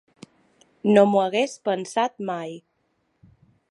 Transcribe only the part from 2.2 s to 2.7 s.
mai.